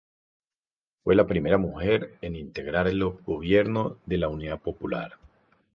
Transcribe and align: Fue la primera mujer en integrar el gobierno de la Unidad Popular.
Fue 1.03 1.13
la 1.13 1.27
primera 1.27 1.59
mujer 1.59 2.17
en 2.21 2.35
integrar 2.35 2.87
el 2.87 3.03
gobierno 3.03 3.99
de 4.07 4.17
la 4.17 4.29
Unidad 4.29 4.59
Popular. 4.59 5.19